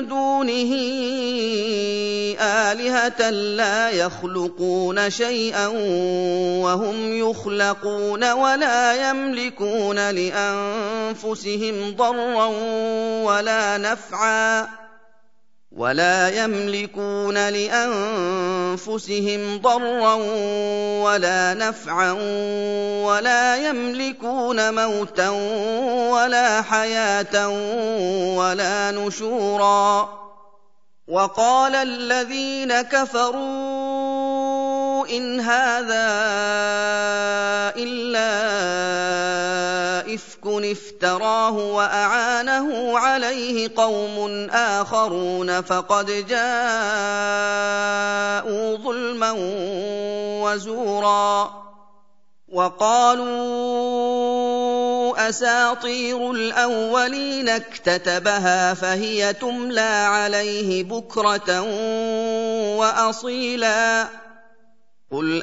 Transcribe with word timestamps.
دونه 0.00 0.74
آلهة 2.40 3.30
لا 3.30 3.90
يخلقون 3.90 5.10
شيئا 5.10 5.66
وهم 6.62 7.18
يخلقون 7.18 8.32
ولا 8.32 9.10
يملكون 9.10 10.10
لأنفسهم 10.10 11.94
ضرا 11.96 12.46
ولا 13.24 13.78
نفعا 13.78 14.87
ولا 15.78 16.44
يملكون 16.44 17.48
لأنفسهم 17.48 19.00
ضرا 19.58 20.14
ولا 21.02 21.54
نفعا 21.54 22.12
ولا 23.06 23.56
يملكون 23.56 24.74
موتا 24.74 25.28
ولا 26.10 26.62
حياة 26.62 27.48
ولا 28.38 28.90
نشورا. 28.90 30.18
وقال 31.08 31.74
الذين 31.74 32.82
كفروا 32.82 33.38
إن 35.08 35.40
هذا 35.40 36.08
إلا 37.76 38.30
افك 40.14 40.46
افتراه 40.46 41.56
واعانه 41.56 42.98
عليه 42.98 43.70
قوم 43.76 44.48
اخرون 44.50 45.60
فقد 45.60 46.06
جاءوا 46.28 46.38
ظلما 48.76 49.34
وزورا 50.42 51.68
وقالوا 52.52 53.98
اساطير 55.28 56.30
الاولين 56.30 57.48
اكتتبها 57.48 58.74
فهي 58.74 59.32
تملى 59.32 59.80
عليه 59.80 60.84
بكره 60.84 61.60
واصيلا 62.76 64.08
قل 65.12 65.42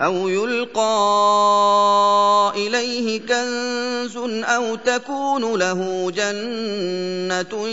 أو 0.00 0.28
يلقى 0.28 0.82
إليه 2.56 3.20
كنز 3.20 4.16
أو 4.44 4.74
تكون 4.74 5.58
له 5.58 6.10
جنة 6.10 7.68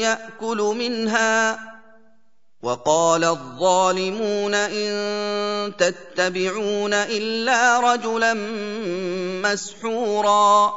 يأكل 0.00 0.74
منها. 0.78 1.58
وقال 2.62 3.24
الظالمون 3.24 4.54
إن 4.54 5.72
تتبعون 5.78 6.94
إلا 6.94 7.80
رجلا 7.80 8.34
مسحورا. 9.42 10.72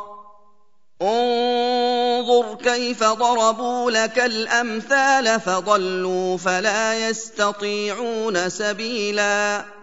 انظر 1.02 2.56
كيف 2.64 3.04
ضربوا 3.04 3.92
لك 3.92 4.20
الأمثال 4.20 5.40
فضلوا 5.42 6.38
فلا 6.38 7.10
يستطيعون 7.10 8.50
سبيلا. 8.50 9.83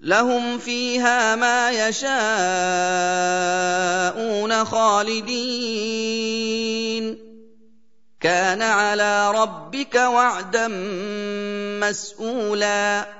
لهم 0.00 0.58
فيها 0.58 1.36
ما 1.36 1.70
يشاءون 1.70 2.14
خالدين. 4.64 6.30
كان 8.20 8.62
على 8.62 9.30
ربك 9.30 9.94
وعدا 9.94 10.68
مسئولا 11.80 13.19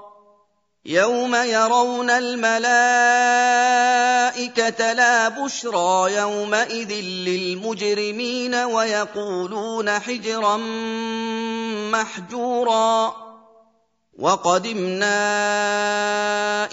يوم 0.85 1.35
يرون 1.35 2.09
الملائكه 2.09 2.93
لا 4.93 5.29
بشرى 5.29 6.15
يومئذ 6.15 6.91
للمجرمين 7.01 8.55
ويقولون 8.55 9.99
حجرا 9.99 10.57
محجورا 11.91 13.15
وقدمنا 14.19 15.15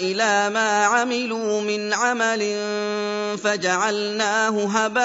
إلى 0.01 0.51
ما 0.51 0.85
عملوا 0.85 1.61
من 1.61 1.95
عمل 1.95 2.41
فجعلناه 3.39 4.67
هباء 4.67 5.03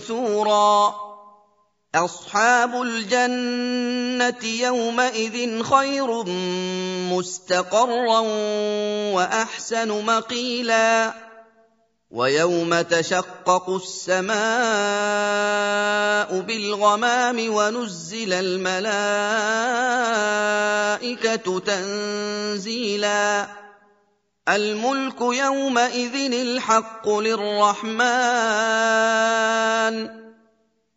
منثورا 0.00 1.05
أصحاب 1.94 2.82
الجنة 2.82 4.44
يومئذ 4.44 5.62
خير 5.62 6.24
مستقرا 7.12 8.20
وأحسن 9.14 9.88
مقيلا 9.88 11.14
ويوم 12.10 12.80
تشقق 12.80 13.70
السماء 13.70 14.36
بالغمام 16.40 17.54
ونزل 17.54 18.32
الملائكة 18.32 19.18
تنزيلا 21.58 23.46
الملك 24.48 25.20
يومئذ 25.20 26.32
الحق 26.32 27.08
للرحمن 27.08 27.96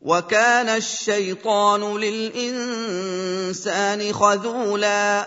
وكان 0.00 0.68
الشيطان 0.68 1.96
للإنسان 1.96 3.32
خذولا 4.12 5.26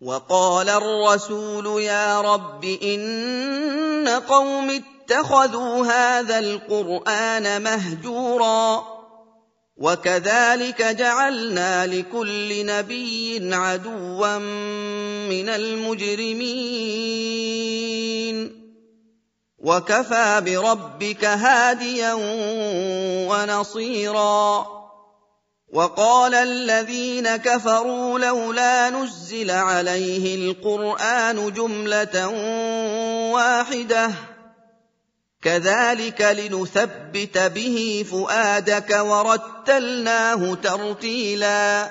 وقال 0.00 0.68
الرسول 0.68 1.82
يا 1.82 2.20
رب 2.20 2.64
إن 2.64 4.08
قوم 4.08 4.70
اتخذوا 4.70 5.86
هذا 5.86 6.38
القرآن 6.38 7.62
مهجورا 7.62 8.84
وكذلك 9.76 10.82
جعلنا 10.82 11.86
لكل 11.86 12.66
نبي 12.66 13.54
عدوا 13.54 14.38
من 15.28 15.48
المجرمين 15.48 16.98
وكفى 19.58 20.42
بربك 20.44 21.24
هاديا 21.24 22.12
ونصيرا. 23.28 24.66
وقال 25.72 26.34
الذين 26.34 27.36
كفروا 27.36 28.18
لولا 28.18 28.90
نزل 28.90 29.50
عليه 29.50 30.50
القرآن 30.50 31.52
جملة 31.52 32.28
واحدة. 33.32 34.10
كذلك 35.42 36.20
لنثبت 36.20 37.38
به 37.38 38.06
فؤادك 38.10 38.96
ورتلناه 39.00 40.54
ترتيلا. 40.54 41.90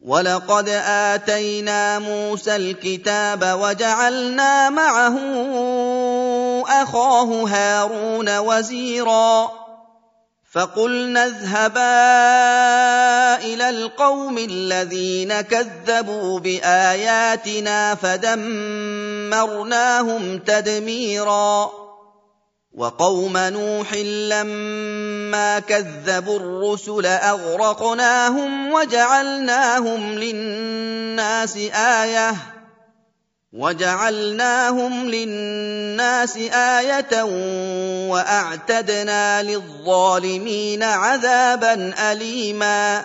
ولقد 0.00 0.68
اتينا 0.68 1.98
موسى 1.98 2.56
الكتاب 2.56 3.58
وجعلنا 3.60 4.70
معه 4.70 5.18
اخاه 6.82 7.24
هارون 7.24 8.38
وزيرا 8.38 9.50
فقلنا 10.52 11.26
اذهبا 11.26 11.82
إلى 13.44 13.70
القوم 13.70 14.38
الذين 14.38 15.40
كذبوا 15.40 16.40
باياتنا 16.40 17.94
فدمرناهم 17.94 19.28
تدميرا 20.38 21.70
وقوم 22.74 23.36
نوح 23.36 23.94
لما 23.94 25.58
كذبوا 25.58 26.38
الرسل 26.38 27.06
أغرقناهم 27.06 28.72
وجعلناهم 28.72 30.18
للناس 30.18 31.56
آية 31.74 32.34
وجعلناهم 33.52 35.10
للناس 35.10 36.36
آية 36.52 37.22
وأعتدنا 38.10 39.42
للظالمين 39.42 40.82
عذابا 40.82 41.94
أليما 42.12 43.04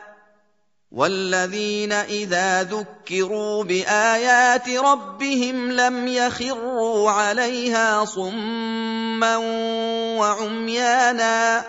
والذين 0.91 1.91
إذا 1.91 2.63
ذكروا 2.63 3.63
بآيات 3.63 4.69
ربهم 4.69 5.71
لم 5.71 6.07
يخروا 6.07 7.11
عليها 7.11 8.05
صما 8.05 9.37
وعميانا 10.17 11.63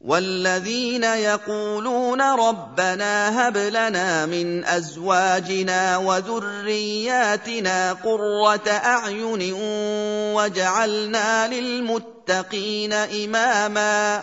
والذين 0.00 1.04
يقولون 1.04 2.22
ربنا 2.22 3.48
هب 3.48 3.56
لنا 3.56 4.26
من 4.26 4.64
أزواجنا 4.64 5.96
وذرياتنا 5.96 7.92
قرة 7.92 8.68
أعين 8.68 9.52
واجعلنا 10.34 11.48
للمتقين 11.48 12.92
إماما 12.92 14.22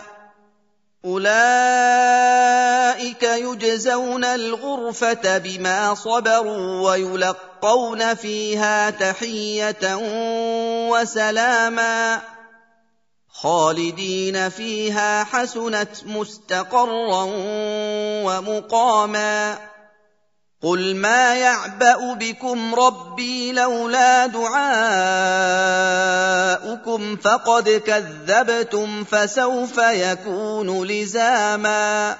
أولئك 1.04 1.32
يجزون 3.22 4.24
الغرفة 4.24 5.38
بما 5.38 5.94
صبروا 5.94 6.90
ويلقون 6.90 8.14
فيها 8.14 8.90
تحية 8.90 9.96
وسلاما. 10.90 12.20
خالدين 13.28 14.48
فيها 14.48 15.24
حسنت 15.24 15.90
مستقرا 16.06 17.26
ومقاما. 18.24 19.69
قل 20.62 20.96
ما 20.96 21.34
يعبا 21.34 22.14
بكم 22.14 22.74
ربي 22.74 23.52
لولا 23.52 24.26
دعاؤكم 24.26 24.56
فقد 27.16 27.68
كذبتم 27.70 29.04
فسوف 29.04 29.78
يكون 29.78 30.86
لزاما 30.86 32.16